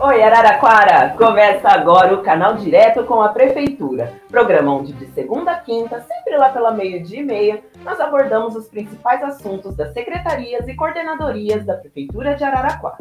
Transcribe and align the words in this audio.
Oi, 0.00 0.22
Araraquara! 0.22 1.16
Começa 1.18 1.68
agora 1.68 2.14
o 2.14 2.22
canal 2.22 2.54
Direto 2.54 3.02
com 3.02 3.20
a 3.20 3.30
Prefeitura. 3.30 4.12
Programa 4.30 4.72
onde 4.72 4.92
de 4.92 5.06
segunda 5.06 5.50
a 5.50 5.58
quinta, 5.58 6.00
sempre 6.02 6.36
lá 6.36 6.50
pela 6.50 6.70
meio-dia 6.70 7.18
e 7.18 7.24
meia, 7.24 7.64
nós 7.82 7.98
abordamos 7.98 8.54
os 8.54 8.68
principais 8.68 9.20
assuntos 9.24 9.74
das 9.74 9.92
secretarias 9.92 10.68
e 10.68 10.76
coordenadorias 10.76 11.66
da 11.66 11.74
Prefeitura 11.74 12.36
de 12.36 12.44
Araraquara. 12.44 12.98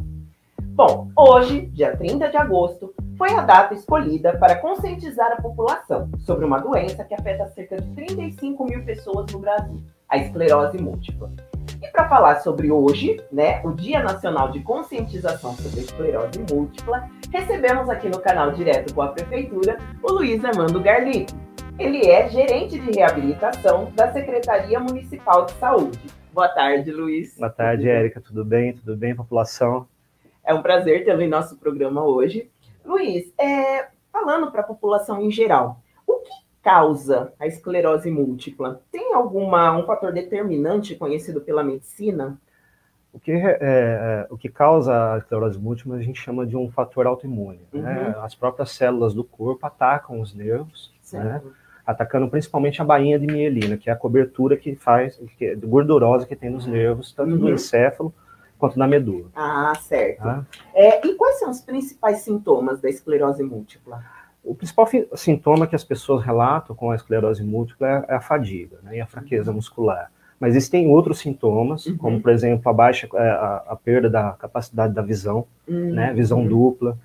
Bom, 0.59 1.07
hoje, 1.15 1.67
dia 1.67 1.95
30 1.95 2.29
de 2.29 2.37
agosto, 2.37 2.91
foi 3.15 3.31
a 3.31 3.41
data 3.41 3.75
escolhida 3.75 4.35
para 4.39 4.55
conscientizar 4.55 5.31
a 5.31 5.39
população 5.39 6.09
sobre 6.25 6.45
uma 6.45 6.59
doença 6.59 7.03
que 7.03 7.13
afeta 7.13 7.45
cerca 7.49 7.79
de 7.79 7.89
35 7.93 8.65
mil 8.65 8.83
pessoas 8.83 9.31
no 9.31 9.37
Brasil, 9.37 9.83
a 10.09 10.17
esclerose 10.17 10.81
múltipla. 10.81 11.29
E 11.79 11.87
para 11.89 12.09
falar 12.09 12.39
sobre 12.39 12.71
hoje, 12.71 13.21
né, 13.31 13.61
o 13.63 13.71
Dia 13.71 14.01
Nacional 14.01 14.49
de 14.49 14.61
Conscientização 14.61 15.53
sobre 15.53 15.81
a 15.81 15.83
Esclerose 15.83 16.43
Múltipla, 16.51 17.07
recebemos 17.31 17.87
aqui 17.87 18.09
no 18.09 18.19
canal 18.19 18.51
Direto 18.51 18.93
com 18.95 19.03
a 19.03 19.09
Prefeitura 19.09 19.77
o 20.01 20.11
Luiz 20.11 20.43
Armando 20.43 20.81
Garlico. 20.81 21.31
Ele 21.77 22.07
é 22.07 22.27
gerente 22.29 22.79
de 22.79 22.91
reabilitação 22.91 23.91
da 23.93 24.11
Secretaria 24.11 24.79
Municipal 24.79 25.45
de 25.45 25.51
Saúde. 25.53 25.99
Boa 26.33 26.47
tarde, 26.47 26.91
Luiz. 26.91 27.37
Boa 27.37 27.51
tarde, 27.51 27.87
Érica. 27.87 28.19
Tudo 28.19 28.43
bem? 28.43 28.73
Tudo 28.73 28.97
bem, 28.97 29.15
população? 29.15 29.87
É 30.43 30.55
um 30.55 30.63
prazer 30.63 31.05
tê-lo 31.05 31.21
em 31.21 31.27
nosso 31.27 31.57
programa 31.57 32.03
hoje. 32.03 32.49
Luiz, 32.83 33.31
é, 33.37 33.89
falando 34.11 34.51
para 34.51 34.61
a 34.61 34.65
população 34.65 35.21
em 35.21 35.29
geral, 35.29 35.79
causa 36.67 37.31
a 37.39 37.47
esclerose 37.47 38.11
múltipla? 38.11 38.81
Tem 38.91 39.13
alguma 39.13 39.71
um 39.77 39.85
fator 39.85 40.11
determinante 40.11 40.95
conhecido 40.95 41.39
pela 41.39 41.63
medicina? 41.63 42.37
O 43.13 43.19
que, 43.21 43.31
é, 43.31 43.57
é, 43.61 44.27
o 44.29 44.37
que 44.37 44.49
causa 44.49 45.13
a 45.13 45.17
esclerose 45.17 45.57
múltipla 45.57 45.95
a 45.95 46.01
gente 46.01 46.19
chama 46.19 46.45
de 46.45 46.57
um 46.57 46.69
fator 46.69 47.07
autoimune. 47.07 47.61
Né? 47.71 47.79
Uhum. 47.79 47.81
Né? 47.83 48.15
As 48.21 48.35
próprias 48.35 48.71
células 48.71 49.13
do 49.13 49.23
corpo 49.23 49.65
atacam 49.65 50.19
os 50.19 50.35
nervos, 50.35 50.93
né? 51.13 51.41
atacando 51.85 52.27
principalmente 52.27 52.81
a 52.81 52.85
bainha 52.85 53.17
de 53.17 53.27
mielina, 53.27 53.77
que 53.77 53.89
é 53.89 53.93
a 53.93 53.95
cobertura 53.95 54.57
que 54.57 54.75
faz, 54.75 55.17
que 55.37 55.45
é 55.45 55.55
gordurosa 55.55 56.27
que 56.27 56.35
tem 56.35 56.49
nos 56.49 56.67
nervos, 56.67 57.13
tanto 57.13 57.31
uhum. 57.31 57.37
do 57.37 57.49
encéfalo 57.49 58.13
quanto 58.59 58.77
na 58.77 58.85
medula. 58.85 59.29
Ah, 59.33 59.71
certo. 59.79 60.21
Ah. 60.21 60.43
É, 60.75 61.07
e 61.07 61.15
quais 61.15 61.39
são 61.39 61.49
os 61.49 61.61
principais 61.61 62.19
sintomas 62.19 62.81
da 62.81 62.89
esclerose 62.89 63.41
múltipla? 63.41 64.03
O 64.47 64.55
principal 64.55 64.87
sintoma 65.13 65.67
que 65.67 65.75
as 65.75 65.83
pessoas 65.83 66.23
relatam 66.23 66.75
com 66.75 66.91
a 66.91 66.95
esclerose 66.95 67.43
múltipla 67.43 68.05
é 68.07 68.15
a 68.15 68.21
fadiga 68.21 68.77
né, 68.81 68.97
e 68.97 69.01
a 69.01 69.05
fraqueza 69.05 69.51
uhum. 69.51 69.57
muscular. 69.57 70.09
Mas 70.39 70.55
existem 70.55 70.87
outros 70.87 71.19
sintomas, 71.19 71.85
uhum. 71.85 71.97
como, 71.97 72.21
por 72.21 72.31
exemplo, 72.31 72.69
a 72.69 72.73
baixa, 72.73 73.09
é, 73.13 73.29
a, 73.29 73.63
a, 73.69 73.75
perda 73.75 74.09
da 74.09 74.31
capacidade 74.33 74.93
da 74.93 75.01
visão, 75.01 75.45
uhum. 75.67 75.93
né, 75.93 76.13
visão 76.13 76.39
uhum. 76.39 76.47
dupla, 76.47 76.97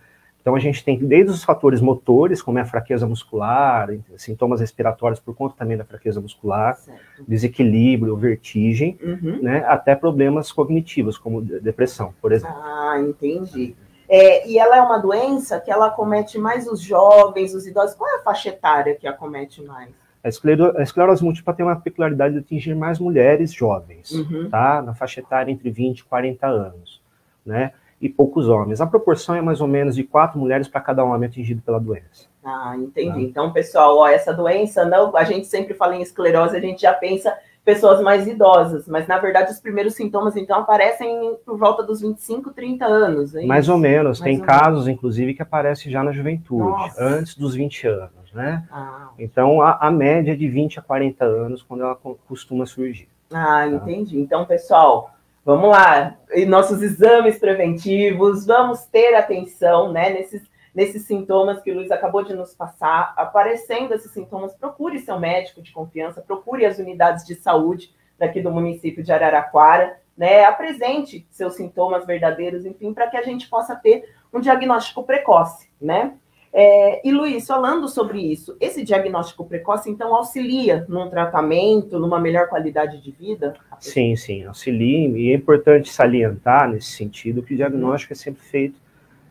então 0.43 0.57
a 0.57 0.59
gente 0.59 0.85
tem 0.85 0.99
desde 0.99 1.31
os 1.31 1.45
fatores 1.45 1.81
motores, 1.81 2.43
como 2.43 2.59
é 2.59 2.63
a 2.63 2.67
fraqueza 2.67 3.07
muscular, 3.07 3.89
sintomas 4.17 4.61
respiratórios 4.61 5.21
por 5.21 5.35
conta 5.37 5.55
também 5.57 5.77
da 5.77 5.85
fraqueza 5.85 6.21
muscular, 6.21 6.75
certo. 6.75 7.01
desequilíbrio, 7.27 8.17
vertigem, 8.17 8.99
uhum. 9.01 9.41
né, 9.41 9.65
até 9.67 9.95
problemas 9.95 10.51
cognitivos, 10.51 11.17
como 11.17 11.41
depressão, 11.41 12.13
por 12.21 12.33
exemplo. 12.33 12.57
Ah, 12.57 12.97
entendi. 13.01 13.77
É, 14.15 14.47
e 14.47 14.59
ela 14.59 14.77
é 14.77 14.83
uma 14.83 14.99
doença 14.99 15.59
que 15.59 15.71
ela 15.71 15.87
acomete 15.87 16.39
mais 16.39 16.67
os 16.67 16.83
jovens, 16.83 17.55
os 17.55 17.67
idosos. 17.67 17.95
Qual 17.95 18.11
é 18.11 18.17
a 18.17 18.23
faixa 18.23 18.51
etária 18.51 18.95
que 18.95 19.07
acomete 19.07 19.63
mais? 19.63 19.89
A 20.23 20.29
esclerose, 20.29 20.77
a 20.77 20.83
esclerose 20.83 21.25
múltipla 21.25 21.55
tem 21.55 21.65
uma 21.65 21.77
peculiaridade 21.77 22.35
de 22.35 22.41
atingir 22.41 22.75
mais 22.75 22.99
mulheres 22.99 23.53
jovens, 23.55 24.11
uhum. 24.11 24.51
tá? 24.51 24.83
Na 24.83 24.95
faixa 24.95 25.21
etária 25.21 25.51
entre 25.51 25.71
20 25.71 26.01
e 26.01 26.05
40 26.05 26.47
anos, 26.47 27.01
né? 27.45 27.73
e 28.03 28.09
poucos 28.09 28.49
homens. 28.49 28.81
A 28.81 28.87
proporção 28.87 29.37
é 29.37 29.41
mais 29.41 29.61
ou 29.61 29.69
menos 29.69 29.95
de 29.95 30.03
quatro 30.03 30.37
mulheres 30.37 30.67
para 30.67 30.81
cada 30.81 31.05
homem 31.05 31.29
atingido 31.29 31.63
pela 31.63 31.79
doença. 31.79 32.27
Ah, 32.45 32.75
entendi. 32.77 33.13
Tá? 33.13 33.21
Então, 33.21 33.53
pessoal, 33.53 33.97
ó, 33.97 34.09
essa 34.09 34.35
doença, 34.35 34.85
não, 34.85 35.17
a 35.17 35.23
gente 35.23 35.47
sempre 35.47 35.73
fala 35.73 35.95
em 35.95 36.03
esclerose, 36.03 36.57
a 36.57 36.61
gente 36.61 36.83
já 36.83 36.93
pensa 36.93 37.33
pessoas 37.65 38.01
mais 38.01 38.27
idosas, 38.27 38.89
mas 38.89 39.07
na 39.07 39.19
verdade 39.19 39.53
os 39.53 39.61
primeiros 39.61 39.95
sintomas 39.95 40.37
então 40.37 40.59
aparecem 40.59 41.37
por 41.45 41.57
volta 41.57 41.83
dos 41.83 42.01
25, 42.01 42.51
30 42.53 42.85
anos. 42.85 43.35
É 43.35 43.45
mais 43.45 43.69
ou 43.69 43.79
menos. 43.79 44.21
Mais 44.21 44.31
Tem 44.31 44.41
ou 44.41 44.45
casos, 44.45 44.85
menos. 44.85 44.89
inclusive, 44.89 45.35
que 45.35 45.43
aparecem 45.43 45.91
já 45.91 46.03
na 46.03 46.13
juventude, 46.13 46.63
Nossa. 46.63 47.03
antes 47.03 47.37
dos 47.37 47.55
20 47.55 47.87
anos, 47.87 48.33
né? 48.33 48.65
Ah. 48.71 49.11
Então, 49.19 49.63
a, 49.63 49.79
a, 49.81 49.91
média 49.91 50.33
é 50.33 50.37
de 50.37 50.49
20 50.49 50.79
a 50.79 50.83
40 50.83 51.25
anos 51.25 51.63
quando 51.63 51.83
ela 51.85 51.97
costuma 52.27 52.67
surgir. 52.67 53.09
Ah, 53.33 53.61
tá? 53.61 53.67
entendi. 53.69 54.19
Então, 54.19 54.45
pessoal, 54.45 55.13
Vamos 55.45 55.71
lá, 55.71 56.15
e 56.31 56.47
nossos 56.47 56.81
exames 56.83 57.37
preventivos, 57.37 58.47
vamos 58.47 58.85
ter 58.85 59.13
atenção 59.17 59.91
né, 59.91 60.11
nesses, 60.11 60.41
nesses 60.75 61.03
sintomas 61.03 61.61
que 61.61 61.71
o 61.71 61.75
Luiz 61.75 61.91
acabou 61.91 62.25
de 62.25 62.35
nos 62.35 62.55
passar. 62.55 63.13
Aparecendo 63.17 63.93
esses 63.93 64.11
sintomas, 64.11 64.55
procure 64.55 64.99
seu 64.99 65.19
médico 65.19 65.63
de 65.63 65.73
confiança, 65.73 66.23
procure 66.23 66.65
as 66.65 66.79
unidades 66.79 67.27
de 67.27 67.35
saúde 67.35 67.95
daqui 68.19 68.41
do 68.41 68.51
município 68.51 69.03
de 69.03 69.13
Araraquara, 69.13 69.99
né? 70.17 70.45
Apresente 70.45 71.27
seus 71.31 71.55
sintomas 71.55 72.07
verdadeiros, 72.07 72.65
enfim, 72.65 72.93
para 72.95 73.09
que 73.09 73.17
a 73.17 73.23
gente 73.23 73.49
possa 73.49 73.75
ter 73.75 74.09
um 74.33 74.41
diagnóstico 74.41 75.03
precoce, 75.03 75.69
né? 75.81 76.15
É, 76.55 77.01
e 77.07 77.11
Luiz, 77.11 77.47
falando 77.47 77.89
sobre 77.89 78.21
isso, 78.21 78.55
esse 78.61 78.85
diagnóstico 78.85 79.43
precoce, 79.47 79.89
então, 79.89 80.15
auxilia 80.15 80.85
num 80.87 81.09
tratamento, 81.09 81.99
numa 81.99 82.21
melhor 82.21 82.47
qualidade 82.49 83.01
de 83.01 83.11
vida? 83.11 83.55
Sim, 83.81 84.15
sim, 84.17 84.45
auxilia, 84.45 85.09
e 85.17 85.33
é 85.33 85.35
importante 85.35 85.91
salientar 85.91 86.69
nesse 86.69 86.93
sentido 86.93 87.43
que 87.43 87.55
o 87.55 87.57
diagnóstico 87.57 88.13
é 88.13 88.17
sempre 88.17 88.43
feito 88.43 88.82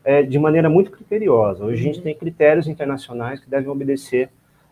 é, 0.04 0.24
de 0.24 0.38
maneira 0.40 0.70
muito 0.70 0.92
criteriosa. 0.92 1.64
Hoje 1.64 1.82
a 1.82 1.84
gente 1.84 1.98
uhum. 1.98 2.04
tem 2.04 2.16
critérios 2.16 2.68
internacionais 2.68 3.40
que 3.40 3.50
devem 3.50 3.70
obedecer 3.70 4.30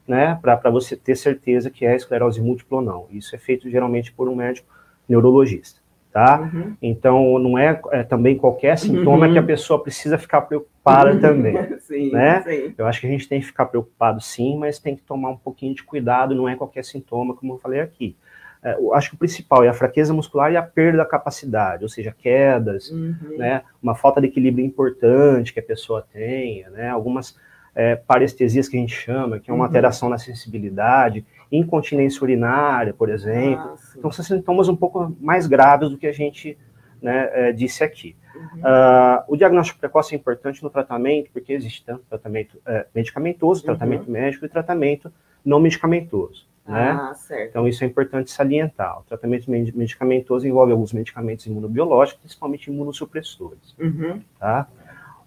né, 0.07 0.37
para 0.41 0.69
você 0.69 0.95
ter 0.95 1.15
certeza 1.15 1.69
que 1.69 1.85
é 1.85 1.95
esclerose 1.95 2.41
múltipla 2.41 2.79
ou 2.79 2.83
não. 2.83 3.07
Isso 3.11 3.35
é 3.35 3.37
feito 3.37 3.69
geralmente 3.69 4.11
por 4.11 4.27
um 4.27 4.35
médico 4.35 4.67
neurologista 5.07 5.79
tá? 6.11 6.49
Uhum. 6.53 6.75
Então, 6.81 7.39
não 7.39 7.57
é, 7.57 7.79
é, 7.91 8.03
também 8.03 8.37
qualquer 8.37 8.77
sintoma 8.77 9.27
uhum. 9.27 9.33
que 9.33 9.39
a 9.39 9.43
pessoa 9.43 9.81
precisa 9.81 10.17
ficar 10.17 10.41
preocupada 10.41 11.13
uhum. 11.13 11.19
também, 11.19 11.55
sim, 11.79 12.11
né? 12.11 12.41
Sim. 12.41 12.73
Eu 12.77 12.87
acho 12.87 12.99
que 12.99 13.07
a 13.07 13.09
gente 13.09 13.27
tem 13.27 13.39
que 13.39 13.45
ficar 13.45 13.65
preocupado 13.65 14.19
sim, 14.21 14.57
mas 14.57 14.79
tem 14.79 14.95
que 14.95 15.03
tomar 15.03 15.29
um 15.29 15.37
pouquinho 15.37 15.73
de 15.73 15.83
cuidado, 15.83 16.35
não 16.35 16.49
é 16.49 16.55
qualquer 16.55 16.83
sintoma, 16.83 17.35
como 17.35 17.53
eu 17.53 17.57
falei 17.57 17.79
aqui. 17.79 18.15
É, 18.61 18.77
acho 18.93 19.09
que 19.09 19.15
o 19.15 19.19
principal 19.19 19.63
é 19.63 19.69
a 19.69 19.73
fraqueza 19.73 20.13
muscular 20.13 20.51
e 20.51 20.57
a 20.57 20.61
perda 20.61 20.97
da 20.99 21.05
capacidade, 21.05 21.83
ou 21.83 21.89
seja, 21.89 22.13
quedas, 22.17 22.89
uhum. 22.89 23.37
né? 23.37 23.63
Uma 23.81 23.95
falta 23.95 24.19
de 24.19 24.27
equilíbrio 24.27 24.65
importante 24.65 25.53
que 25.53 25.59
a 25.59 25.63
pessoa 25.63 26.05
tenha, 26.11 26.69
né? 26.69 26.89
Algumas 26.89 27.37
é, 27.73 27.95
parestesias 27.95 28.67
que 28.67 28.75
a 28.75 28.79
gente 28.79 28.93
chama, 28.93 29.39
que 29.39 29.49
é 29.49 29.53
uma 29.53 29.59
uhum. 29.59 29.65
alteração 29.67 30.09
na 30.09 30.17
sensibilidade, 30.17 31.25
incontinência 31.49 32.21
urinária, 32.21 32.93
por 32.93 33.09
exemplo. 33.09 33.77
Ah, 33.77 33.95
então, 33.97 34.11
são 34.11 34.25
sintomas 34.25 34.67
um 34.67 34.75
pouco 34.75 35.15
mais 35.21 35.47
graves 35.47 35.89
do 35.89 35.97
que 35.97 36.07
a 36.07 36.11
gente 36.11 36.57
né, 37.01 37.29
é, 37.31 37.51
disse 37.53 37.81
aqui. 37.81 38.17
Uhum. 38.35 38.59
Uh, 38.59 39.23
o 39.29 39.37
diagnóstico 39.37 39.79
precoce 39.79 40.13
é 40.13 40.17
importante 40.17 40.61
no 40.61 40.69
tratamento, 40.69 41.29
porque 41.31 41.53
existe 41.53 41.85
tanto 41.85 42.03
tratamento 42.09 42.59
é, 42.65 42.85
medicamentoso, 42.93 43.63
tratamento 43.63 44.07
uhum. 44.07 44.13
médico 44.13 44.45
e 44.45 44.49
tratamento 44.49 45.11
não 45.45 45.59
medicamentoso. 45.61 46.48
Né? 46.69 46.91
Ah, 46.91 47.15
então, 47.41 47.67
isso 47.67 47.83
é 47.83 47.87
importante 47.87 48.31
salientar. 48.31 48.99
O 48.99 49.03
tratamento 49.03 49.49
medicamentoso 49.49 50.47
envolve 50.47 50.71
alguns 50.71 50.93
medicamentos 50.93 51.45
imunobiológicos, 51.45 52.21
principalmente 52.21 52.67
imunossupressores. 52.67 53.75
Uhum. 53.79 54.21
Tá? 54.39 54.67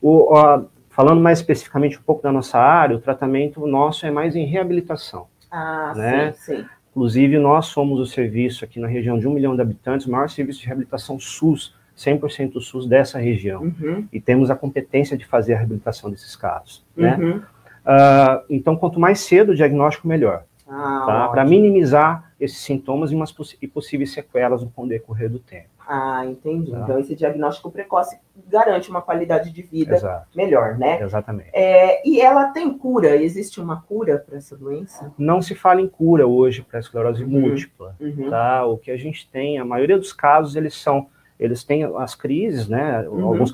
O, 0.00 0.38
uh, 0.38 0.69
falando 0.88 1.20
mais 1.20 1.41
especificamente 1.41 1.98
um 1.98 2.03
pouco 2.03 2.22
da 2.22 2.30
nossa 2.30 2.58
área, 2.58 2.97
o 2.97 3.00
tratamento 3.00 3.66
nosso 3.66 4.06
é 4.06 4.10
mais 4.10 4.36
em 4.36 4.47
reabilitação. 4.47 5.26
Ah, 5.50 5.92
né? 5.97 6.32
sim, 6.32 6.56
sim. 6.56 6.64
Inclusive, 6.91 7.38
nós 7.38 7.66
somos 7.66 7.98
o 7.98 8.06
serviço 8.06 8.64
aqui 8.64 8.78
na 8.78 8.86
região 8.86 9.19
de 9.19 9.26
um 9.26 9.32
milhão 9.32 9.56
de 9.56 9.62
habitantes, 9.62 10.06
o 10.06 10.10
maior 10.10 10.28
serviço 10.28 10.60
de 10.60 10.66
reabilitação 10.66 11.19
SUS, 11.19 11.74
100% 11.97 12.60
SUS 12.60 12.86
dessa 12.86 13.19
região. 13.19 13.62
Uhum. 13.62 14.06
E 14.12 14.20
temos 14.20 14.50
a 14.50 14.54
competência 14.54 15.16
de 15.16 15.24
fazer 15.24 15.54
a 15.54 15.59
reabilitação 15.59 16.10
desses 16.10 16.36
casos. 16.36 16.84
Né? 16.97 17.16
Uhum. 17.16 17.36
Uh, 17.39 18.44
então, 18.48 18.77
quanto 18.77 19.00
mais 19.00 19.21
cedo 19.21 19.53
o 19.53 19.54
diagnóstico, 19.54 20.06
melhor. 20.06 20.44
Ah, 20.72 21.04
tá? 21.07 21.28
Para 21.28 21.45
minimizar 21.45 22.33
esses 22.41 22.59
sintomas 22.59 23.13
e, 23.13 23.15
umas 23.15 23.30
poss 23.30 23.57
e 23.60 23.69
possíveis 23.69 24.13
sequelas 24.13 24.63
no 24.63 24.89
decorrer 24.89 25.28
do 25.28 25.39
tempo. 25.39 25.69
Ah, 25.86 26.24
entendi. 26.24 26.71
Tá. 26.71 26.80
Então, 26.80 26.98
esse 26.98 27.15
diagnóstico 27.15 27.71
precoce 27.71 28.19
garante 28.48 28.89
uma 28.89 29.03
qualidade 29.03 29.51
de 29.51 29.63
vida 29.63 29.97
Exato. 29.97 30.27
melhor, 30.34 30.78
né? 30.78 31.03
Exatamente. 31.03 31.51
É, 31.53 32.07
e 32.09 32.21
ela 32.21 32.47
tem 32.47 32.72
cura? 32.72 33.16
Existe 33.16 33.60
uma 33.60 33.83
cura 33.83 34.19
para 34.19 34.39
essa 34.39 34.57
doença? 34.57 35.13
Não 35.19 35.42
se 35.42 35.54
fala 35.54 35.83
em 35.83 35.89
cura 35.89 36.27
hoje 36.27 36.63
para 36.63 36.78
a 36.78 36.80
esclerose 36.80 37.22
uhum. 37.22 37.30
múltipla, 37.30 37.95
uhum. 38.01 38.30
tá? 38.30 38.65
O 38.65 38.78
que 38.78 38.91
a 38.91 38.97
gente 38.97 39.28
tem, 39.30 39.59
a 39.59 39.65
maioria 39.65 39.98
dos 39.98 40.13
casos, 40.13 40.57
eles 40.57 40.75
são, 40.75 41.09
eles 41.39 41.63
têm 41.65 41.84
as 41.84 42.15
crises, 42.15 42.66
né? 42.66 43.07
Uhum. 43.09 43.27
Alguns, 43.27 43.53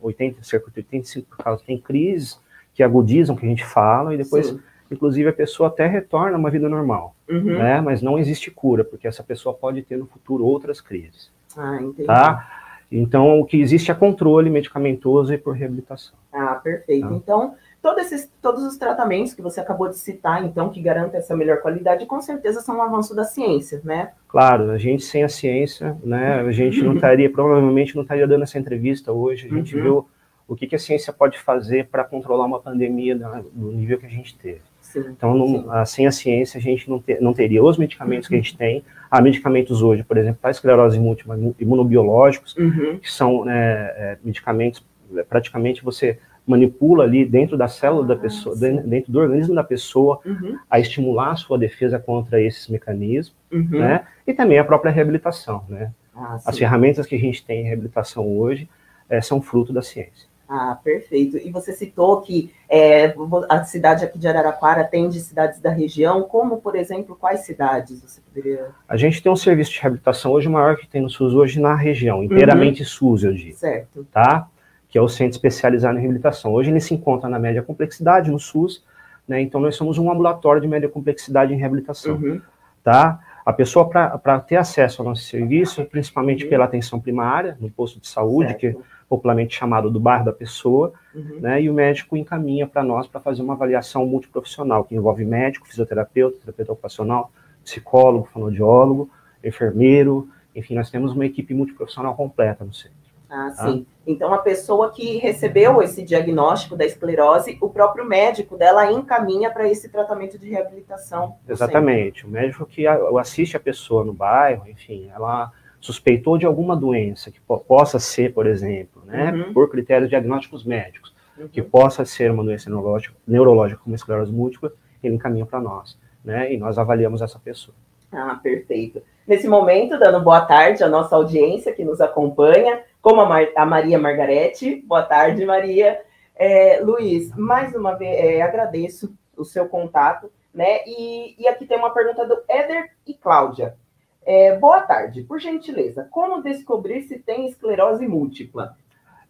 80, 0.00 0.44
cerca 0.44 0.70
de 0.70 0.80
85 0.80 1.36
casos 1.36 1.62
têm 1.66 1.80
crises 1.80 2.40
que 2.74 2.82
agudizam, 2.82 3.34
que 3.34 3.44
a 3.44 3.48
gente 3.48 3.64
fala, 3.64 4.14
e 4.14 4.18
depois... 4.18 4.46
Sim 4.46 4.60
inclusive 4.90 5.28
a 5.28 5.32
pessoa 5.32 5.68
até 5.68 5.86
retorna 5.86 6.36
a 6.36 6.38
uma 6.38 6.50
vida 6.50 6.68
normal, 6.68 7.14
uhum. 7.28 7.58
né? 7.58 7.80
Mas 7.80 8.02
não 8.02 8.18
existe 8.18 8.50
cura, 8.50 8.84
porque 8.84 9.06
essa 9.06 9.22
pessoa 9.22 9.54
pode 9.54 9.82
ter 9.82 9.96
no 9.96 10.06
futuro 10.06 10.44
outras 10.44 10.80
crises. 10.80 11.30
Ah, 11.56 11.76
entendi. 11.80 12.04
Tá? 12.04 12.60
Então, 12.92 13.38
o 13.38 13.44
que 13.44 13.60
existe 13.60 13.90
é 13.90 13.94
controle 13.94 14.50
medicamentoso 14.50 15.32
e 15.32 15.38
por 15.38 15.54
reabilitação. 15.54 16.14
Ah, 16.32 16.56
perfeito. 16.56 17.06
Ah. 17.06 17.14
Então, 17.14 17.54
todos, 17.80 18.04
esses, 18.04 18.32
todos 18.42 18.64
os 18.64 18.76
tratamentos 18.76 19.32
que 19.32 19.40
você 19.40 19.60
acabou 19.60 19.88
de 19.88 19.96
citar, 19.96 20.44
então, 20.44 20.70
que 20.70 20.82
garantem 20.82 21.18
essa 21.18 21.36
melhor 21.36 21.60
qualidade, 21.60 22.04
com 22.06 22.20
certeza 22.20 22.60
são 22.60 22.78
um 22.78 22.82
avanço 22.82 23.14
da 23.14 23.22
ciência, 23.22 23.80
né? 23.84 24.10
Claro, 24.26 24.72
a 24.72 24.78
gente 24.78 25.04
sem 25.04 25.22
a 25.22 25.28
ciência, 25.28 25.96
né, 26.02 26.40
a 26.40 26.50
gente 26.50 26.82
não 26.82 26.94
estaria, 26.94 27.30
provavelmente 27.30 27.94
não 27.94 28.02
estaria 28.02 28.26
dando 28.26 28.42
essa 28.42 28.58
entrevista 28.58 29.12
hoje, 29.12 29.46
a 29.46 29.54
gente 29.54 29.76
uhum. 29.76 29.82
viu 29.82 30.08
o 30.48 30.56
que, 30.56 30.66
que, 30.66 30.74
a 30.74 30.80
ciência 30.80 31.12
pode 31.12 31.38
fazer 31.38 31.86
para 31.86 32.02
controlar 32.02 32.44
uma 32.44 32.58
pandemia 32.58 33.14
do 33.14 33.70
nível 33.70 33.98
que 33.98 34.06
a 34.06 34.10
gente 34.10 34.36
teve. 34.36 34.62
Sim, 34.92 35.04
então, 35.10 35.34
não, 35.36 35.86
sem 35.86 36.06
a 36.06 36.10
ciência, 36.10 36.58
a 36.58 36.60
gente 36.60 36.90
não, 36.90 36.98
ter, 36.98 37.20
não 37.20 37.32
teria 37.32 37.62
os 37.62 37.78
medicamentos 37.78 38.26
uhum. 38.26 38.30
que 38.30 38.34
a 38.34 38.38
gente 38.38 38.56
tem. 38.56 38.84
Há 39.08 39.20
medicamentos 39.22 39.82
hoje, 39.82 40.02
por 40.02 40.16
exemplo, 40.16 40.40
para 40.42 40.50
esclerose 40.50 40.98
múltipla, 40.98 41.38
imunobiológicos, 41.60 42.56
uhum. 42.56 42.98
que 42.98 43.10
são 43.10 43.48
é, 43.48 43.54
é, 43.96 44.18
medicamentos, 44.24 44.84
é, 45.16 45.22
praticamente 45.22 45.84
você 45.84 46.18
manipula 46.44 47.04
ali 47.04 47.24
dentro 47.24 47.56
da 47.56 47.68
célula 47.68 48.04
ah, 48.04 48.08
da 48.08 48.16
pessoa, 48.16 48.56
sim. 48.56 48.82
dentro 48.82 49.12
do 49.12 49.20
organismo 49.20 49.54
da 49.54 49.62
pessoa, 49.62 50.20
uhum. 50.26 50.58
a 50.68 50.80
estimular 50.80 51.30
a 51.30 51.36
sua 51.36 51.56
defesa 51.56 51.98
contra 52.00 52.42
esses 52.42 52.66
mecanismos, 52.66 53.36
uhum. 53.52 53.78
né? 53.78 54.04
E 54.26 54.32
também 54.32 54.58
a 54.58 54.64
própria 54.64 54.90
reabilitação, 54.90 55.64
né? 55.68 55.92
Ah, 56.14 56.40
As 56.44 56.58
ferramentas 56.58 57.06
que 57.06 57.14
a 57.14 57.18
gente 57.18 57.44
tem 57.44 57.60
em 57.60 57.64
reabilitação 57.64 58.26
hoje 58.36 58.68
é, 59.08 59.20
são 59.20 59.40
fruto 59.40 59.72
da 59.72 59.82
ciência. 59.82 60.29
Ah, 60.52 60.76
perfeito. 60.82 61.36
E 61.36 61.48
você 61.52 61.72
citou 61.72 62.20
que 62.22 62.52
é, 62.68 63.14
a 63.48 63.62
cidade 63.62 64.04
aqui 64.04 64.18
de 64.18 64.26
Araraquara 64.26 64.82
tem 64.82 65.08
de 65.08 65.20
cidades 65.20 65.60
da 65.60 65.70
região, 65.70 66.24
como, 66.24 66.56
por 66.56 66.74
exemplo, 66.74 67.14
quais 67.14 67.42
cidades 67.42 68.02
você 68.02 68.20
poderia... 68.20 68.66
A 68.88 68.96
gente 68.96 69.22
tem 69.22 69.30
um 69.30 69.36
serviço 69.36 69.70
de 69.70 69.80
reabilitação 69.80 70.32
hoje 70.32 70.48
maior 70.48 70.76
que 70.76 70.88
tem 70.88 71.00
no 71.00 71.08
SUS 71.08 71.34
hoje 71.34 71.60
na 71.60 71.76
região, 71.76 72.24
inteiramente 72.24 72.82
uhum. 72.82 72.88
SUS, 72.88 73.22
eu 73.22 73.32
digo. 73.32 73.56
Certo. 73.56 74.04
Tá? 74.12 74.48
Que 74.88 74.98
é 74.98 75.00
o 75.00 75.08
Centro 75.08 75.36
Especializado 75.36 75.96
em 75.96 76.00
Reabilitação. 76.00 76.52
Hoje 76.52 76.70
ele 76.70 76.80
se 76.80 76.94
encontra 76.94 77.28
na 77.28 77.38
média 77.38 77.62
complexidade, 77.62 78.28
no 78.28 78.40
SUS, 78.40 78.84
né? 79.28 79.40
Então 79.40 79.60
nós 79.60 79.76
somos 79.76 79.98
um 79.98 80.10
ambulatório 80.10 80.60
de 80.60 80.66
média 80.66 80.88
complexidade 80.88 81.54
em 81.54 81.56
reabilitação. 81.56 82.16
Uhum. 82.16 82.40
Tá? 82.82 83.20
A 83.46 83.52
pessoa, 83.52 83.88
para 83.88 84.40
ter 84.40 84.56
acesso 84.56 85.00
ao 85.00 85.08
nosso 85.08 85.22
serviço, 85.22 85.84
principalmente 85.84 86.42
uhum. 86.42 86.50
pela 86.50 86.64
atenção 86.64 86.98
primária, 86.98 87.56
no 87.60 87.70
posto 87.70 88.00
de 88.00 88.08
saúde, 88.08 88.48
certo. 88.58 88.60
que 88.60 88.76
popularmente 89.10 89.56
chamado 89.56 89.90
do 89.90 89.98
bairro 89.98 90.24
da 90.24 90.32
pessoa, 90.32 90.92
uhum. 91.12 91.40
né, 91.40 91.60
e 91.60 91.68
o 91.68 91.74
médico 91.74 92.16
encaminha 92.16 92.64
para 92.64 92.80
nós 92.84 93.08
para 93.08 93.20
fazer 93.20 93.42
uma 93.42 93.54
avaliação 93.54 94.06
multiprofissional, 94.06 94.84
que 94.84 94.94
envolve 94.94 95.24
médico, 95.24 95.66
fisioterapeuta, 95.66 96.38
terapeuta 96.38 96.72
ocupacional, 96.72 97.32
psicólogo, 97.64 98.28
fonoaudiólogo, 98.32 99.10
enfermeiro, 99.42 100.28
enfim, 100.54 100.76
nós 100.76 100.90
temos 100.90 101.12
uma 101.12 101.26
equipe 101.26 101.52
multiprofissional 101.52 102.14
completa 102.14 102.64
no 102.64 102.72
centro. 102.72 103.00
Ah, 103.28 103.52
tá? 103.56 103.64
sim. 103.64 103.84
Então, 104.06 104.32
a 104.32 104.38
pessoa 104.38 104.92
que 104.92 105.18
recebeu 105.18 105.82
esse 105.82 106.04
diagnóstico 106.04 106.76
da 106.76 106.84
esclerose, 106.84 107.58
o 107.60 107.68
próprio 107.68 108.04
médico 108.04 108.56
dela 108.56 108.92
encaminha 108.92 109.50
para 109.50 109.68
esse 109.68 109.88
tratamento 109.88 110.38
de 110.38 110.48
reabilitação. 110.50 111.36
Exatamente. 111.48 112.26
O 112.26 112.28
médico 112.28 112.64
que 112.64 112.86
assiste 112.86 113.56
a 113.56 113.60
pessoa 113.60 114.04
no 114.04 114.12
bairro, 114.12 114.68
enfim, 114.68 115.10
ela 115.12 115.52
suspeitou 115.80 116.36
de 116.36 116.46
alguma 116.46 116.76
doença, 116.76 117.30
que 117.30 117.40
po 117.40 117.58
possa 117.58 117.98
ser, 117.98 118.34
por 118.34 118.46
exemplo, 118.46 119.02
né, 119.06 119.32
uhum. 119.32 119.52
por 119.52 119.70
critérios 119.70 120.10
diagnósticos 120.10 120.64
médicos, 120.64 121.14
uhum. 121.38 121.48
que 121.48 121.62
possa 121.62 122.04
ser 122.04 122.30
uma 122.30 122.44
doença 122.44 122.68
neurológica, 122.68 123.16
neurológica 123.26 123.80
como 123.82 123.96
esclerose 123.96 124.32
múltipla, 124.32 124.72
ele 125.02 125.14
encaminha 125.14 125.46
para 125.46 125.60
nós, 125.60 125.98
né, 126.24 126.52
e 126.52 126.58
nós 126.58 126.78
avaliamos 126.78 127.22
essa 127.22 127.38
pessoa. 127.38 127.74
Ah, 128.12 128.38
perfeito. 128.42 129.02
Nesse 129.26 129.46
momento, 129.46 129.98
dando 129.98 130.22
boa 130.22 130.40
tarde 130.40 130.82
à 130.82 130.88
nossa 130.88 131.14
audiência 131.14 131.72
que 131.72 131.84
nos 131.84 132.00
acompanha, 132.00 132.82
como 133.00 133.20
a, 133.20 133.26
Mar 133.26 133.48
a 133.56 133.64
Maria 133.64 133.98
Margarete. 133.98 134.82
Boa 134.86 135.02
tarde, 135.02 135.46
Maria. 135.46 136.00
É, 136.34 136.80
Luiz, 136.82 137.32
mais 137.36 137.74
uma 137.74 137.94
vez, 137.94 138.18
é, 138.18 138.42
agradeço 138.42 139.14
o 139.36 139.44
seu 139.44 139.68
contato, 139.68 140.30
né? 140.52 140.80
E, 140.86 141.40
e 141.40 141.46
aqui 141.46 141.64
tem 141.66 141.78
uma 141.78 141.94
pergunta 141.94 142.26
do 142.26 142.42
Éder 142.48 142.90
e 143.06 143.14
Cláudia. 143.14 143.76
É, 144.24 144.56
boa 144.58 144.80
tarde, 144.82 145.22
por 145.22 145.40
gentileza, 145.40 146.06
como 146.10 146.42
descobrir 146.42 147.02
se 147.02 147.18
tem 147.18 147.46
esclerose 147.46 148.06
múltipla? 148.06 148.76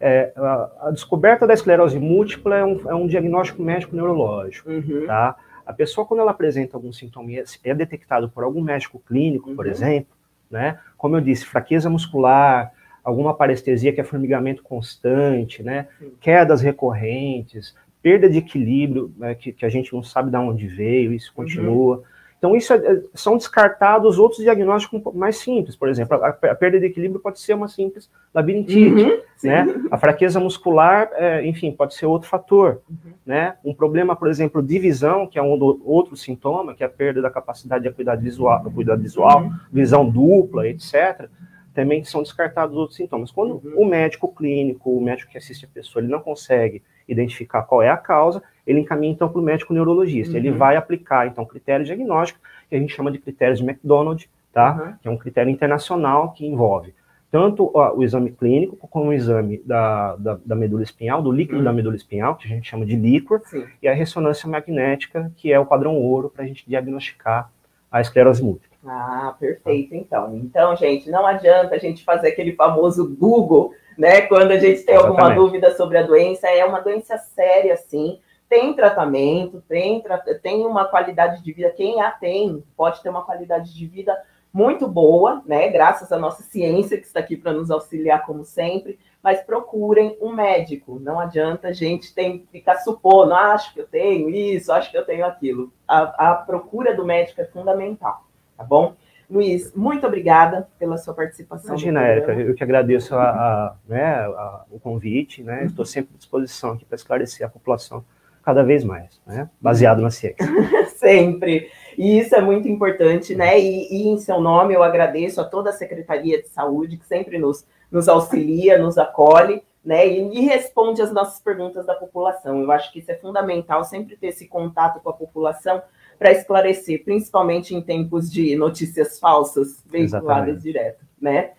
É, 0.00 0.32
a, 0.36 0.70
a, 0.88 0.90
descoberta 0.90 1.46
da 1.46 1.54
esclerose 1.54 1.98
múltipla 1.98 2.56
é 2.56 2.64
um, 2.64 2.90
é 2.90 2.94
um 2.94 3.06
diagnóstico 3.06 3.62
médico 3.62 3.94
neurológico, 3.94 4.70
uhum. 4.70 5.06
tá? 5.06 5.36
A 5.64 5.72
pessoa, 5.72 6.06
quando 6.06 6.20
ela 6.20 6.32
apresenta 6.32 6.76
algum 6.76 6.92
sintoma 6.92 7.30
e 7.30 7.44
é 7.64 7.74
detectado 7.74 8.28
por 8.28 8.42
algum 8.42 8.62
médico 8.62 8.98
clínico, 9.06 9.50
uhum. 9.50 9.56
por 9.56 9.66
exemplo, 9.66 10.16
né? 10.50 10.80
Como 10.96 11.16
eu 11.16 11.20
disse, 11.20 11.46
fraqueza 11.46 11.88
muscular, 11.88 12.72
alguma 13.04 13.34
parestesia 13.34 13.92
que 13.92 14.00
é 14.00 14.04
formigamento 14.04 14.62
constante, 14.62 15.62
né? 15.62 15.86
Quedas 16.20 16.60
recorrentes, 16.60 17.74
perda 18.02 18.28
de 18.28 18.38
equilíbrio, 18.38 19.12
né? 19.16 19.34
que, 19.34 19.52
que, 19.52 19.64
a 19.64 19.68
gente 19.68 19.92
não 19.92 20.02
sabe 20.02 20.30
de 20.30 20.36
onde 20.36 20.66
veio, 20.66 21.12
isso 21.12 21.30
uhum. 21.30 21.44
continua. 21.44 22.02
Então, 22.40 22.56
isso 22.56 22.72
é, 22.72 22.78
é, 22.78 23.02
são 23.12 23.36
descartados 23.36 24.18
outros 24.18 24.42
diagnósticos 24.42 25.14
mais 25.14 25.36
simples. 25.36 25.76
Por 25.76 25.90
exemplo, 25.90 26.16
a, 26.24 26.28
a 26.28 26.54
perda 26.54 26.80
de 26.80 26.86
equilíbrio 26.86 27.20
pode 27.20 27.38
ser 27.38 27.52
uma 27.52 27.68
simples 27.68 28.10
labirintite, 28.34 29.02
uhum, 29.02 29.20
né? 29.44 29.66
A 29.90 29.98
fraqueza 29.98 30.40
muscular, 30.40 31.10
é, 31.12 31.46
enfim, 31.46 31.70
pode 31.70 31.94
ser 31.94 32.06
outro 32.06 32.30
fator, 32.30 32.80
uhum. 32.88 33.12
né? 33.26 33.56
Um 33.62 33.74
problema, 33.74 34.16
por 34.16 34.26
exemplo, 34.26 34.62
de 34.62 34.78
visão, 34.78 35.26
que 35.26 35.38
é 35.38 35.42
um 35.42 35.58
do, 35.58 35.82
outro 35.84 36.16
sintoma, 36.16 36.74
que 36.74 36.82
é 36.82 36.86
a 36.86 36.90
perda 36.90 37.20
da 37.20 37.30
capacidade 37.30 37.82
de 37.82 37.90
acuidade 37.90 38.22
visual, 38.22 38.66
acuidade 38.66 39.02
visual 39.02 39.42
uhum. 39.42 39.52
visão 39.70 40.08
dupla, 40.08 40.66
etc., 40.66 41.28
também 41.74 42.02
são 42.04 42.22
descartados 42.22 42.74
outros 42.74 42.96
sintomas. 42.96 43.30
Quando 43.30 43.60
uhum. 43.62 43.82
o 43.82 43.84
médico 43.84 44.34
clínico, 44.34 44.96
o 44.96 45.00
médico 45.00 45.30
que 45.30 45.38
assiste 45.38 45.66
a 45.66 45.68
pessoa, 45.68 46.02
ele 46.02 46.10
não 46.10 46.20
consegue 46.20 46.82
identificar 47.10 47.62
qual 47.62 47.82
é 47.82 47.88
a 47.88 47.96
causa, 47.96 48.42
ele 48.66 48.80
encaminha 48.80 49.12
então 49.12 49.28
para 49.28 49.40
o 49.40 49.44
médico 49.44 49.74
neurologista. 49.74 50.32
Uhum. 50.34 50.38
Ele 50.38 50.50
vai 50.50 50.76
aplicar 50.76 51.26
então 51.26 51.44
critério 51.44 51.84
diagnóstico, 51.84 52.40
que 52.68 52.76
a 52.76 52.78
gente 52.78 52.94
chama 52.94 53.10
de 53.10 53.18
critérios 53.18 53.58
de 53.58 53.64
McDonald, 53.64 54.28
tá? 54.52 54.72
Uhum. 54.72 54.94
Que 55.02 55.08
é 55.08 55.10
um 55.10 55.16
critério 55.16 55.50
internacional 55.50 56.32
que 56.32 56.46
envolve 56.46 56.94
tanto 57.30 57.70
ó, 57.72 57.94
o 57.94 58.02
exame 58.02 58.32
clínico 58.32 58.76
como 58.88 59.10
o 59.10 59.12
exame 59.12 59.62
da, 59.64 60.16
da, 60.16 60.38
da 60.44 60.56
medula 60.56 60.82
espinhal, 60.82 61.22
do 61.22 61.30
líquido 61.30 61.58
uhum. 61.58 61.64
da 61.64 61.72
medula 61.72 61.94
espinhal, 61.94 62.34
que 62.34 62.46
a 62.46 62.48
gente 62.48 62.68
chama 62.68 62.84
de 62.84 62.96
líquor, 62.96 63.40
Sim. 63.44 63.64
e 63.80 63.88
a 63.88 63.94
ressonância 63.94 64.48
magnética, 64.48 65.30
que 65.36 65.52
é 65.52 65.58
o 65.58 65.66
padrão 65.66 65.96
ouro 65.96 66.28
para 66.28 66.44
a 66.44 66.46
gente 66.46 66.68
diagnosticar 66.68 67.50
a 67.90 68.00
esclerose 68.00 68.42
múltipla. 68.42 68.70
Ah, 68.84 69.34
perfeito, 69.38 69.94
então. 69.94 70.34
Então, 70.36 70.74
gente, 70.74 71.10
não 71.10 71.26
adianta 71.26 71.74
a 71.74 71.78
gente 71.78 72.04
fazer 72.04 72.28
aquele 72.28 72.52
famoso 72.52 73.14
Google, 73.14 73.72
né? 74.00 74.22
Quando 74.22 74.50
a 74.52 74.58
gente 74.58 74.82
tem 74.82 74.94
Exatamente. 74.94 75.20
alguma 75.20 75.34
dúvida 75.34 75.76
sobre 75.76 75.98
a 75.98 76.02
doença, 76.02 76.48
é 76.48 76.64
uma 76.64 76.80
doença 76.80 77.16
séria, 77.18 77.76
sim 77.76 78.18
tem 78.50 78.74
tratamento, 78.74 79.62
tem, 79.68 80.02
tem 80.42 80.66
uma 80.66 80.84
qualidade 80.84 81.40
de 81.40 81.52
vida, 81.52 81.70
quem 81.70 82.02
a 82.02 82.10
tem 82.10 82.64
pode 82.76 83.00
ter 83.00 83.08
uma 83.08 83.24
qualidade 83.24 83.72
de 83.72 83.86
vida 83.86 84.20
muito 84.52 84.88
boa, 84.88 85.40
né? 85.46 85.68
Graças 85.68 86.10
à 86.10 86.18
nossa 86.18 86.42
ciência 86.42 86.98
que 86.98 87.06
está 87.06 87.20
aqui 87.20 87.36
para 87.36 87.52
nos 87.52 87.70
auxiliar, 87.70 88.26
como 88.26 88.44
sempre. 88.44 88.98
Mas 89.22 89.40
procurem 89.42 90.18
um 90.20 90.32
médico. 90.32 90.98
Não 90.98 91.20
adianta 91.20 91.68
a 91.68 91.72
gente 91.72 92.12
tem, 92.12 92.44
ficar 92.50 92.78
supondo, 92.78 93.32
ah, 93.32 93.52
acho 93.52 93.72
que 93.72 93.80
eu 93.80 93.86
tenho 93.86 94.28
isso, 94.28 94.72
acho 94.72 94.90
que 94.90 94.98
eu 94.98 95.06
tenho 95.06 95.24
aquilo. 95.24 95.72
A, 95.86 96.30
a 96.30 96.34
procura 96.34 96.92
do 96.92 97.04
médico 97.04 97.40
é 97.40 97.44
fundamental, 97.44 98.24
tá 98.56 98.64
bom? 98.64 98.96
Luiz, 99.30 99.72
muito 99.74 100.04
obrigada 100.04 100.68
pela 100.76 100.96
sua 100.98 101.14
participação. 101.14 101.68
Imagina, 101.68 102.02
Érica, 102.02 102.32
eu 102.32 102.52
que 102.52 102.64
agradeço 102.64 103.14
a, 103.14 103.30
a, 103.30 103.74
né, 103.88 104.04
a, 104.04 104.64
o 104.70 104.80
convite, 104.80 105.44
né? 105.44 105.66
Estou 105.66 105.84
sempre 105.84 106.10
à 106.14 106.18
disposição 106.18 106.72
aqui 106.72 106.84
para 106.84 106.96
esclarecer 106.96 107.46
a 107.46 107.50
população 107.50 108.04
cada 108.42 108.64
vez 108.64 108.82
mais, 108.82 109.20
né? 109.24 109.48
Baseado 109.60 110.02
na 110.02 110.10
ciência. 110.10 110.44
Sempre. 110.96 111.70
E 111.96 112.18
isso 112.18 112.34
é 112.34 112.40
muito 112.40 112.68
importante, 112.68 113.34
né? 113.34 113.58
E, 113.60 113.88
e, 113.90 114.08
em 114.08 114.18
seu 114.18 114.40
nome 114.40 114.74
eu 114.74 114.82
agradeço 114.82 115.40
a 115.40 115.44
toda 115.44 115.70
a 115.70 115.72
Secretaria 115.72 116.42
de 116.42 116.48
Saúde 116.48 116.96
que 116.96 117.06
sempre 117.06 117.38
nos, 117.38 117.66
nos 117.90 118.08
auxilia, 118.08 118.78
nos 118.78 118.98
acolhe, 118.98 119.62
né? 119.84 120.06
E, 120.08 120.38
e 120.38 120.40
responde 120.40 121.00
as 121.00 121.12
nossas 121.12 121.40
perguntas 121.40 121.86
da 121.86 121.94
população. 121.94 122.60
Eu 122.62 122.70
acho 122.72 122.92
que 122.92 122.98
isso 122.98 123.10
é 123.10 123.14
fundamental, 123.14 123.84
sempre 123.84 124.16
ter 124.16 124.28
esse 124.28 124.48
contato 124.48 125.00
com 125.00 125.10
a 125.10 125.14
população 125.14 125.82
para 126.20 126.32
esclarecer, 126.32 127.02
principalmente 127.02 127.74
em 127.74 127.80
tempos 127.80 128.30
de 128.30 128.54
notícias 128.54 129.18
falsas 129.18 129.82
veiculadas 129.86 130.62
direto, 130.62 131.02
né? 131.18 131.52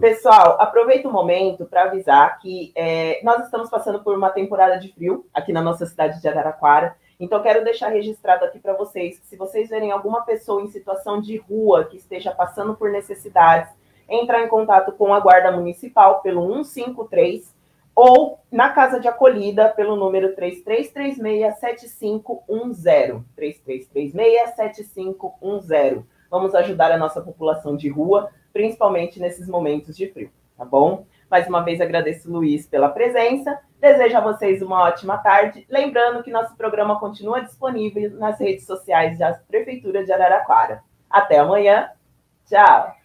Pessoal, 0.00 0.56
aproveita 0.58 1.06
o 1.06 1.12
momento 1.12 1.66
para 1.66 1.82
avisar 1.82 2.38
que 2.38 2.72
é, 2.74 3.20
nós 3.22 3.44
estamos 3.44 3.68
passando 3.68 4.02
por 4.02 4.16
uma 4.16 4.30
temporada 4.30 4.78
de 4.78 4.90
frio 4.90 5.26
aqui 5.34 5.52
na 5.52 5.60
nossa 5.60 5.84
cidade 5.84 6.18
de 6.18 6.26
Araraquara. 6.26 6.96
Então, 7.20 7.42
quero 7.42 7.62
deixar 7.62 7.88
registrado 7.88 8.46
aqui 8.46 8.58
para 8.58 8.72
vocês 8.72 9.18
que 9.18 9.26
se 9.26 9.36
vocês 9.36 9.68
verem 9.68 9.92
alguma 9.92 10.22
pessoa 10.22 10.62
em 10.62 10.68
situação 10.68 11.20
de 11.20 11.36
rua 11.36 11.84
que 11.84 11.98
esteja 11.98 12.32
passando 12.32 12.74
por 12.74 12.90
necessidades, 12.90 13.70
entrar 14.08 14.42
em 14.42 14.48
contato 14.48 14.92
com 14.92 15.12
a 15.12 15.20
Guarda 15.20 15.52
Municipal 15.52 16.22
pelo 16.22 16.64
153 16.64 17.54
ou 17.96 18.38
na 18.52 18.68
Casa 18.68 19.00
de 19.00 19.08
Acolhida 19.08 19.70
pelo 19.70 19.96
número 19.96 20.36
3336-7510. 20.36 23.24
3336-7510. 23.36 26.04
Vamos 26.30 26.54
ajudar 26.54 26.92
a 26.92 26.98
nossa 26.98 27.20
população 27.22 27.76
de 27.76 27.88
rua 27.88 28.30
principalmente 28.56 29.20
nesses 29.20 29.46
momentos 29.46 29.94
de 29.94 30.08
frio, 30.08 30.30
tá 30.56 30.64
bom? 30.64 31.04
Mais 31.30 31.46
uma 31.46 31.60
vez 31.60 31.78
agradeço, 31.78 32.32
Luiz, 32.32 32.66
pela 32.66 32.88
presença. 32.88 33.60
Desejo 33.78 34.16
a 34.16 34.20
vocês 34.20 34.62
uma 34.62 34.84
ótima 34.84 35.18
tarde. 35.18 35.66
Lembrando 35.68 36.22
que 36.22 36.30
nosso 36.30 36.56
programa 36.56 36.98
continua 36.98 37.42
disponível 37.42 38.12
nas 38.12 38.40
redes 38.40 38.64
sociais 38.64 39.18
da 39.18 39.34
Prefeitura 39.34 40.06
de 40.06 40.12
Araraquara. 40.12 40.82
Até 41.10 41.38
amanhã. 41.38 41.90
Tchau! 42.46 42.95